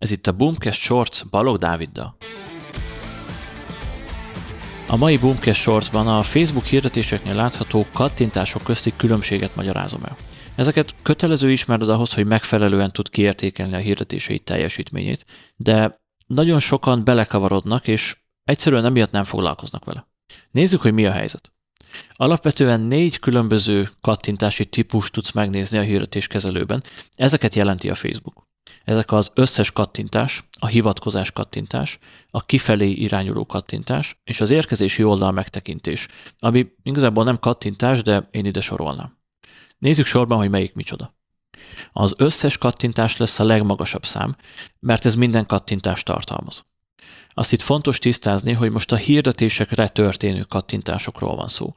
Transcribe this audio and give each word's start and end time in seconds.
Ez 0.00 0.10
itt 0.10 0.26
a 0.26 0.32
Boomcast 0.32 0.80
Shorts 0.80 1.26
Balog 1.30 1.58
Dáviddal. 1.58 2.16
A 4.88 4.96
mai 4.96 5.18
Boomcast 5.18 5.60
Shortsban 5.60 6.08
a 6.08 6.22
Facebook 6.22 6.64
hirdetéseknél 6.64 7.34
látható 7.34 7.86
kattintások 7.92 8.62
közti 8.62 8.92
különbséget 8.96 9.54
magyarázom 9.56 10.04
el. 10.04 10.16
Ezeket 10.54 10.94
kötelező 11.02 11.50
ismered 11.50 11.88
ahhoz, 11.88 12.14
hogy 12.14 12.26
megfelelően 12.26 12.92
tud 12.92 13.08
kiértékelni 13.08 13.74
a 13.74 13.78
hirdetései 13.78 14.38
teljesítményét, 14.38 15.24
de 15.56 16.00
nagyon 16.26 16.58
sokan 16.58 17.04
belekavarodnak, 17.04 17.88
és 17.88 18.16
egyszerűen 18.44 18.84
emiatt 18.84 19.10
nem 19.10 19.24
foglalkoznak 19.24 19.84
vele. 19.84 20.08
Nézzük, 20.50 20.80
hogy 20.80 20.92
mi 20.92 21.06
a 21.06 21.12
helyzet. 21.12 21.52
Alapvetően 22.10 22.80
négy 22.80 23.18
különböző 23.18 23.90
kattintási 24.00 24.66
típus 24.66 25.10
tudsz 25.10 25.32
megnézni 25.32 25.78
a 25.78 25.82
hirdetéskezelőben. 25.82 26.82
Ezeket 27.14 27.54
jelenti 27.54 27.90
a 27.90 27.94
Facebook. 27.94 28.48
Ezek 28.84 29.12
az 29.12 29.30
összes 29.34 29.72
kattintás, 29.72 30.44
a 30.58 30.66
hivatkozás 30.66 31.32
kattintás, 31.32 31.98
a 32.30 32.42
kifelé 32.42 32.90
irányuló 32.90 33.46
kattintás 33.46 34.20
és 34.24 34.40
az 34.40 34.50
érkezési 34.50 35.02
oldal 35.02 35.32
megtekintés, 35.32 36.08
ami 36.38 36.66
igazából 36.82 37.24
nem 37.24 37.38
kattintás, 37.38 38.02
de 38.02 38.28
én 38.30 38.44
ide 38.44 38.60
sorolnám. 38.60 39.18
Nézzük 39.78 40.06
sorban, 40.06 40.38
hogy 40.38 40.50
melyik 40.50 40.74
micsoda. 40.74 41.14
Az 41.92 42.14
összes 42.16 42.58
kattintás 42.58 43.16
lesz 43.16 43.38
a 43.38 43.44
legmagasabb 43.44 44.04
szám, 44.04 44.36
mert 44.80 45.04
ez 45.04 45.14
minden 45.14 45.46
kattintást 45.46 46.04
tartalmaz. 46.04 46.64
Azt 47.28 47.52
itt 47.52 47.60
fontos 47.60 47.98
tisztázni, 47.98 48.52
hogy 48.52 48.70
most 48.70 48.92
a 48.92 48.96
hirdetésekre 48.96 49.88
történő 49.88 50.42
kattintásokról 50.42 51.36
van 51.36 51.48
szó. 51.48 51.72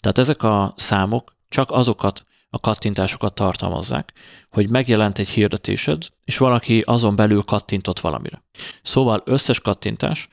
Tehát 0.00 0.18
ezek 0.18 0.42
a 0.42 0.72
számok 0.76 1.36
csak 1.48 1.70
azokat 1.70 2.24
a 2.54 2.60
kattintásokat 2.60 3.34
tartalmazzák, 3.34 4.12
hogy 4.50 4.68
megjelent 4.68 5.18
egy 5.18 5.28
hirdetésed, 5.28 6.06
és 6.24 6.38
valaki 6.38 6.80
azon 6.80 7.16
belül 7.16 7.42
kattintott 7.42 8.00
valamire. 8.00 8.44
Szóval 8.82 9.22
összes 9.24 9.60
kattintás 9.60 10.28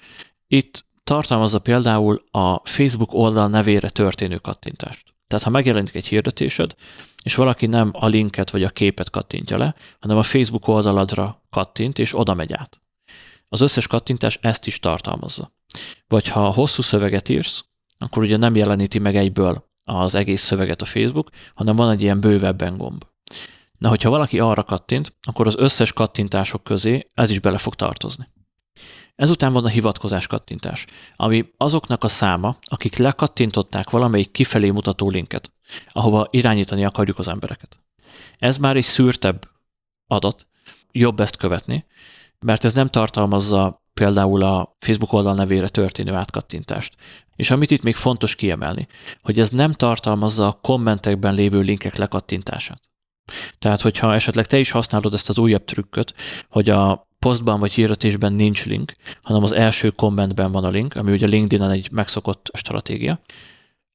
itt 0.48 0.86
tartalmazza 1.04 1.60
például 1.60 2.24
a 2.32 2.68
Facebook 2.68 3.14
oldal 3.14 3.48
nevére 3.48 3.90
történő 3.90 4.38
kattintást. 4.38 5.14
Tehát 5.28 5.46
ha 5.46 5.52
megjelenik 5.52 5.96
egy 5.96 6.08
hirdetésed, 6.08 6.76
és 7.24 7.36
valaki 7.36 7.66
nem 7.66 7.90
a 7.94 8.08
linket 8.08 8.50
vagy 8.50 8.64
a 8.64 8.70
képet 8.70 9.10
kattintja 9.10 9.58
le, 9.58 9.76
hanem 10.00 10.18
a 10.18 10.24
Facebook 10.24 10.68
oldaladra 10.68 11.44
kattint, 11.50 12.00
és 12.00 12.18
oda 12.18 12.34
megy 12.34 12.54
át. 12.54 12.82
Az 13.46 13.62
összes 13.62 13.88
kattintás 13.88 14.40
ezt 14.42 14.68
is 14.68 14.80
tartalmazza. 14.80 15.54
Vagy 16.08 16.28
ha 16.28 16.52
hosszú 16.52 16.82
szöveget 16.82 17.30
írsz, 17.30 17.64
akkor 17.98 18.24
ugye 18.24 18.38
nem 18.38 18.56
jeleníti 18.56 19.00
meg 19.00 19.16
egyből 19.16 19.69
az 19.90 20.16
egész 20.16 20.42
szöveget 20.42 20.82
a 20.82 20.86
Facebook, 20.86 21.30
hanem 21.54 21.76
van 21.76 21.92
egy 21.92 22.02
ilyen 22.02 22.20
bővebben 22.20 22.78
gomb. 22.78 23.04
Na, 23.78 23.90
hogyha 23.90 24.10
valaki 24.10 24.40
arra 24.40 24.64
kattint, 24.64 25.16
akkor 25.22 25.48
az 25.48 25.56
összes 25.58 25.94
kattintások 25.94 26.64
közé 26.64 27.04
ez 27.14 27.30
is 27.30 27.40
bele 27.40 27.58
fog 27.58 27.76
tartozni. 27.76 28.28
Ezután 29.16 29.54
van 29.54 29.66
a 29.66 29.68
hivatkozás 29.68 30.28
kattintás, 30.28 30.86
ami 31.16 31.50
azoknak 31.58 32.04
a 32.04 32.08
száma, 32.08 32.58
akik 32.62 32.98
lekattintották 32.98 33.90
valamelyik 33.90 34.32
kifelé 34.32 34.70
mutató 34.70 35.10
linket, 35.10 35.54
ahova 35.88 36.28
irányítani 36.30 36.86
akarjuk 36.86 37.20
az 37.20 37.28
embereket. 37.28 37.80
Ez 38.38 38.58
már 38.58 38.76
egy 38.76 38.84
szűrtebb 38.84 39.50
adat, 40.08 40.48
jobb 40.92 41.20
ezt 41.20 41.36
követni, 41.36 41.86
mert 42.40 42.64
ez 42.64 42.74
nem 42.74 42.88
tartalmazza 42.88 43.84
például 44.00 44.42
a 44.42 44.76
Facebook 44.80 45.14
oldal 45.14 45.34
nevére 45.34 45.68
történő 45.68 46.14
átkattintást. 46.14 46.96
És 47.36 47.52
amit 47.52 47.72
itt 47.72 47.84
még 47.84 47.96
fontos 47.96 48.36
kiemelni, 48.36 48.88
hogy 49.22 49.40
ez 49.40 49.50
nem 49.50 49.72
tartalmazza 49.72 50.48
a 50.48 50.60
kommentekben 50.62 51.34
lévő 51.34 51.60
linkek 51.60 51.96
lekattintását. 51.96 52.82
Tehát, 53.60 53.82
hogyha 53.82 54.14
esetleg 54.14 54.46
te 54.46 54.60
is 54.60 54.72
használod 54.72 55.14
ezt 55.14 55.30
az 55.30 55.38
újabb 55.38 55.66
trükköt, 55.66 56.14
hogy 56.50 56.70
a 56.70 57.08
posztban 57.20 57.60
vagy 57.60 57.74
hirdetésben 57.74 58.34
nincs 58.34 58.66
link, 58.66 58.94
hanem 59.22 59.44
az 59.44 59.54
első 59.54 59.90
kommentben 59.90 60.52
van 60.52 60.64
a 60.64 60.70
link, 60.70 60.96
ami 60.96 61.12
ugye 61.12 61.28
LinkedIn-en 61.28 61.72
egy 61.72 61.92
megszokott 61.92 62.50
stratégia, 62.54 63.20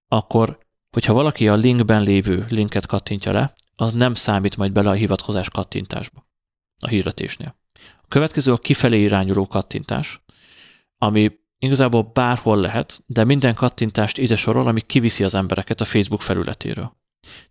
akkor, 0.09 0.59
hogyha 0.91 1.13
valaki 1.13 1.49
a 1.49 1.55
linkben 1.55 2.03
lévő 2.03 2.47
linket 2.49 2.87
kattintja 2.87 3.33
le, 3.33 3.55
az 3.77 3.93
nem 3.93 4.15
számít 4.15 4.57
majd 4.57 4.73
bele 4.73 4.91
a 4.91 4.93
hivatkozás 4.93 5.51
kattintásba 5.51 6.27
a 6.79 6.89
hirdetésnél. 6.89 7.55
A 7.97 8.09
következő 8.09 8.53
a 8.53 8.59
kifelé 8.59 9.01
irányuló 9.01 9.47
kattintás, 9.47 10.21
ami 10.99 11.33
igazából 11.59 12.11
bárhol 12.13 12.57
lehet, 12.57 13.03
de 13.07 13.25
minden 13.25 13.55
kattintást 13.55 14.19
ide 14.19 14.37
sorol, 14.37 14.67
ami 14.67 14.81
kiviszi 14.81 15.25
az 15.25 15.35
embereket 15.35 15.81
a 15.81 15.85
Facebook 15.85 16.23
felületéről. 16.23 16.97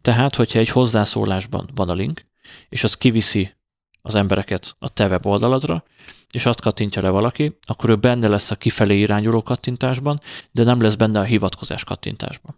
Tehát, 0.01 0.35
hogyha 0.35 0.59
egy 0.59 0.69
hozzászólásban 0.69 1.69
van 1.75 1.89
a 1.89 1.94
link, 1.94 2.25
és 2.69 2.84
az 2.84 2.97
kiviszi 2.97 3.53
az 4.01 4.16
embereket 4.16 4.75
a 4.79 4.89
te 4.89 5.07
weboldaladra, 5.07 5.84
és 6.31 6.45
azt 6.45 6.61
kattintja 6.61 7.01
le 7.01 7.09
valaki, 7.09 7.57
akkor 7.66 7.90
ő 7.90 7.95
benne 7.95 8.28
lesz 8.28 8.51
a 8.51 8.55
kifelé 8.55 9.00
irányuló 9.00 9.44
kattintásban, 9.44 10.19
de 10.51 10.63
nem 10.63 10.81
lesz 10.81 10.95
benne 10.95 11.19
a 11.19 11.23
hivatkozás 11.23 11.84
kattintásban. 11.84 12.55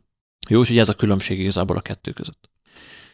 Jó, 0.49 0.59
úgyhogy 0.59 0.77
ez 0.77 0.89
a 0.89 0.93
különbség 0.93 1.39
igazából 1.39 1.77
a 1.77 1.81
kettő 1.81 2.11
között. 2.11 2.49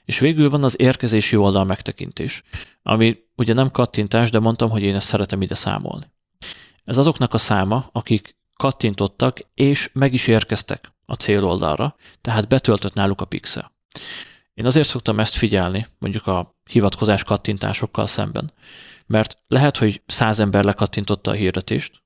És 0.06 0.20
végül 0.20 0.50
van 0.50 0.64
az 0.64 0.80
érkezési 0.80 1.36
oldal 1.36 1.66
megtekintés, 1.66 2.44
ami 2.84 3.18
ugye 3.42 3.54
nem 3.54 3.72
kattintás, 3.72 4.30
de 4.30 4.40
mondtam, 4.40 4.70
hogy 4.70 4.82
én 4.82 4.96
ezt 4.96 5.08
szeretem 5.08 5.42
ide 5.42 5.54
számolni. 5.54 6.12
Ez 6.84 6.98
azoknak 6.98 7.34
a 7.34 7.38
száma, 7.38 7.90
akik 7.92 8.36
kattintottak 8.56 9.40
és 9.54 9.90
meg 9.94 10.14
is 10.14 10.28
érkeztek 10.28 10.94
a 11.06 11.14
céloldalra, 11.14 11.96
tehát 12.22 12.48
betöltött 12.48 12.94
náluk 12.94 13.22
a 13.22 13.26
pixel. 13.26 13.72
Én 14.54 14.66
azért 14.66 14.88
szoktam 14.88 15.20
ezt 15.20 15.34
figyelni, 15.34 15.88
mondjuk 16.00 16.28
a 16.28 16.56
hivatkozás 16.70 17.24
kattintásokkal 17.24 18.08
szemben, 18.08 18.54
mert 19.06 19.44
lehet, 19.48 19.78
hogy 19.78 20.02
száz 20.06 20.40
ember 20.40 20.64
lekattintotta 20.64 21.32
a 21.32 21.34
hirdetést, 21.34 22.04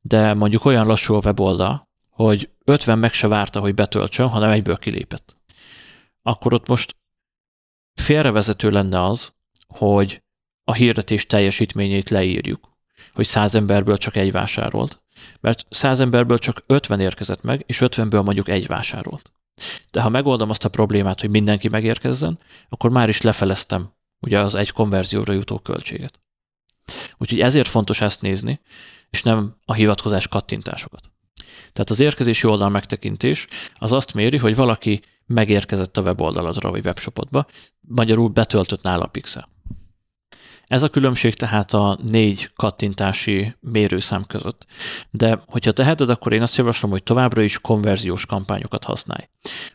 de 0.00 0.34
mondjuk 0.34 0.64
olyan 0.64 0.86
lassú 0.86 1.14
a 1.14 1.20
weboldal, 1.24 1.88
hogy 2.10 2.50
50 2.64 2.98
meg 2.98 3.12
se 3.12 3.28
várta, 3.28 3.60
hogy 3.60 3.74
betöltsön, 3.74 4.28
hanem 4.28 4.50
egyből 4.50 4.76
kilépett. 4.76 5.36
Akkor 6.22 6.54
ott 6.54 6.68
most 6.68 6.96
félrevezető 7.94 8.70
lenne 8.70 9.04
az, 9.04 9.34
hogy 9.66 10.22
a 10.64 10.74
hirdetés 10.74 11.26
teljesítményét 11.26 12.10
leírjuk, 12.10 12.68
hogy 13.12 13.26
száz 13.26 13.54
emberből 13.54 13.96
csak 13.96 14.16
egy 14.16 14.32
vásárolt, 14.32 15.02
mert 15.40 15.66
száz 15.70 16.00
emberből 16.00 16.38
csak 16.38 16.62
50 16.66 17.00
érkezett 17.00 17.42
meg, 17.42 17.62
és 17.66 17.82
50-ből 17.84 18.24
mondjuk 18.24 18.48
egy 18.48 18.66
vásárolt. 18.66 19.32
De 19.90 20.00
ha 20.00 20.08
megoldom 20.08 20.50
azt 20.50 20.64
a 20.64 20.68
problémát, 20.68 21.20
hogy 21.20 21.30
mindenki 21.30 21.68
megérkezzen, 21.68 22.38
akkor 22.68 22.90
már 22.90 23.08
is 23.08 23.20
lefeleztem 23.20 23.92
ugye 24.20 24.38
az 24.38 24.54
egy 24.54 24.70
konverzióra 24.70 25.32
jutó 25.32 25.58
költséget. 25.58 26.20
Úgyhogy 27.18 27.40
ezért 27.40 27.68
fontos 27.68 28.00
ezt 28.00 28.22
nézni, 28.22 28.60
és 29.10 29.22
nem 29.22 29.56
a 29.64 29.72
hivatkozás 29.72 30.28
kattintásokat. 30.28 31.10
Tehát 31.72 31.90
az 31.90 32.00
érkezési 32.00 32.46
oldal 32.46 32.68
megtekintés 32.68 33.46
az 33.72 33.92
azt 33.92 34.14
méri, 34.14 34.36
hogy 34.36 34.54
valaki 34.54 35.00
megérkezett 35.26 35.96
a 35.96 36.02
weboldaladra 36.02 36.70
vagy 36.70 36.86
webshopodba, 36.86 37.46
magyarul 37.80 38.28
betöltött 38.28 38.82
nála 38.82 39.04
a 39.04 39.08
pixel. 39.08 39.48
Ez 40.70 40.82
a 40.82 40.88
különbség 40.88 41.34
tehát 41.34 41.72
a 41.72 41.98
négy 42.06 42.50
kattintási 42.56 43.54
mérőszám 43.60 44.24
között. 44.24 44.66
De 45.10 45.42
hogyha 45.46 45.72
teheted, 45.72 46.10
akkor 46.10 46.32
én 46.32 46.42
azt 46.42 46.56
javaslom, 46.56 46.90
hogy 46.90 47.02
továbbra 47.02 47.42
is 47.42 47.58
konverziós 47.58 48.26
kampányokat 48.26 48.84
használj. 48.84 49.28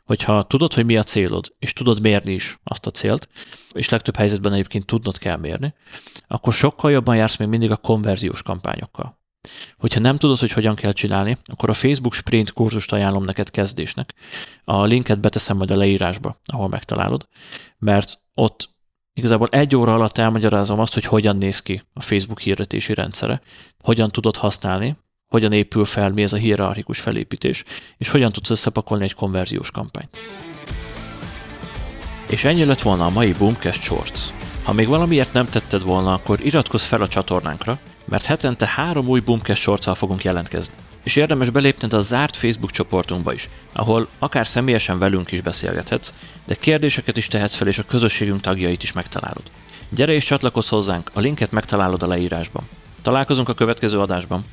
Hogyha 0.06 0.44
tudod, 0.44 0.74
hogy 0.74 0.86
mi 0.86 0.98
a 0.98 1.04
célod, 1.04 1.54
és 1.60 1.74
tudod 1.74 2.02
mérni 2.02 2.34
is 2.34 2.60
azt 2.64 2.86
a 2.86 2.92
célt, 2.92 3.30
és 3.74 3.90
legtöbb 3.90 4.16
helyzetben 4.16 4.54
egyébként 4.54 4.86
tudnod 4.86 5.18
kell 5.18 5.38
mérni, 5.38 5.74
akkor 6.28 6.54
sokkal 6.54 6.92
jobban 6.92 7.16
jársz 7.16 7.38
még 7.38 7.48
mindig 7.48 7.72
a 7.72 7.78
konverziós 7.78 8.42
kampányokkal. 8.42 9.20
Hogyha 9.78 10.00
nem 10.00 10.18
tudod, 10.18 10.40
hogy 10.40 10.52
hogyan 10.52 10.76
kell 10.76 10.92
csinálni, 10.92 11.38
akkor 11.46 11.70
a 11.70 11.74
Facebook 11.74 12.14
Sprint 12.14 12.52
kurzust 12.52 12.92
ajánlom 12.92 13.24
neked 13.24 13.50
kezdésnek. 13.50 14.14
A 14.64 14.84
linket 14.84 15.20
beteszem 15.20 15.58
majd 15.58 15.72
a 15.72 15.78
leírásba, 15.78 16.40
ahol 16.46 16.68
megtalálod, 16.68 17.28
mert 17.78 18.20
ott 18.34 18.75
Igazából 19.18 19.48
egy 19.52 19.76
óra 19.76 19.94
alatt 19.94 20.18
elmagyarázom 20.18 20.80
azt, 20.80 20.94
hogy 20.94 21.06
hogyan 21.06 21.38
néz 21.38 21.60
ki 21.60 21.82
a 21.94 22.02
Facebook 22.02 22.40
hirdetési 22.40 22.94
rendszere, 22.94 23.42
hogyan 23.84 24.10
tudod 24.10 24.36
használni, 24.36 24.98
hogyan 25.28 25.52
épül 25.52 25.86
fel, 25.86 26.12
mi 26.12 26.22
ez 26.22 26.34
a 26.34 26.38
hierarchikus 26.38 27.00
felépítés, 27.00 27.64
és 27.98 28.10
hogyan 28.10 28.32
tudsz 28.32 28.50
összepakolni 28.50 29.04
egy 29.04 29.14
konverziós 29.14 29.72
kampányt. 29.72 30.18
És 32.30 32.44
ennyi 32.44 32.66
lett 32.66 32.82
volna 32.82 33.06
a 33.06 33.10
mai 33.10 33.32
Boomcast 33.32 33.82
Shorts. 33.82 34.22
Ha 34.64 34.74
még 34.74 34.88
valamiért 34.88 35.34
nem 35.34 35.46
tetted 35.46 35.84
volna, 35.84 36.14
akkor 36.14 36.46
iratkozz 36.46 36.84
fel 36.84 37.02
a 37.02 37.08
csatornánkra, 37.08 37.80
mert 38.06 38.26
hetente 38.26 38.68
három 38.68 39.08
új 39.08 39.20
Boomcast 39.20 39.62
shorts 39.62 39.90
fogunk 39.90 40.24
jelentkezni. 40.24 40.74
És 41.06 41.16
érdemes 41.16 41.50
belépned 41.50 41.94
a 41.94 42.02
zárt 42.02 42.36
Facebook 42.36 42.72
csoportunkba 42.72 43.34
is, 43.34 43.50
ahol 43.74 44.08
akár 44.20 44.48
személyesen 44.48 45.00
velünk 45.00 45.32
is 45.32 45.42
beszélgethetsz, 45.42 46.14
de 46.46 46.56
kérdéseket 46.56 47.18
is 47.18 47.28
tehetsz 47.28 47.56
fel, 47.56 47.68
és 47.68 47.78
a 47.78 47.86
közösségünk 47.86 48.42
tagjait 48.42 48.84
is 48.84 48.92
megtalálod. 48.92 49.44
Gyere 49.90 50.14
és 50.14 50.26
csatlakozz 50.26 50.70
hozzánk, 50.70 51.10
a 51.14 51.20
linket 51.20 51.52
megtalálod 51.52 52.04
a 52.04 52.08
leírásban. 52.08 52.64
Találkozunk 53.02 53.50
a 53.50 53.54
következő 53.54 54.00
adásban. 54.00 54.46